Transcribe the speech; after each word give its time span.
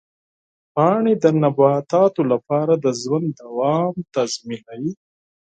پاڼې 0.73 1.13
د 1.23 1.25
نباتاتو 1.41 2.21
لپاره 2.31 2.73
د 2.83 2.85
ژوند 3.01 3.27
دوام 3.41 3.93
تضمینوي. 4.13 4.93